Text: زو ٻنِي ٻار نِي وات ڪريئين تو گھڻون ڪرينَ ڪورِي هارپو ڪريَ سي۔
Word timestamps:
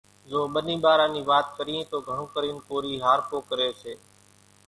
زو 0.29 0.39
ٻنِي 0.53 0.75
ٻار 0.83 0.99
نِي 1.13 1.21
وات 1.29 1.47
ڪريئين 1.57 1.83
تو 1.91 1.97
گھڻون 2.07 2.27
ڪرينَ 2.33 2.55
ڪورِي 2.67 2.93
هارپو 3.05 3.37
ڪريَ 3.49 3.69
سي۔ 3.81 3.93